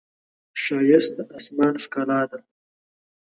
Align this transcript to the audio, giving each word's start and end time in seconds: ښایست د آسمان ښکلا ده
ښایست 0.61 1.11
د 1.17 1.19
آسمان 1.37 1.73
ښکلا 1.83 2.21
ده 2.29 2.39